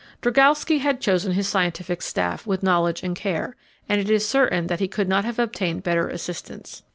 [0.23, 3.55] Drygalski had chosen his scientific staff with knowledge and care,
[3.87, 6.81] and it is certain that he could not have obtained better assistants.